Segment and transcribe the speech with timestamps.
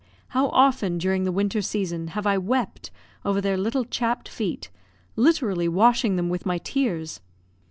[0.29, 2.89] How often, during the winter season, have I wept
[3.23, 4.71] over their little chapped feet,
[5.15, 7.21] literally washing them with my tears!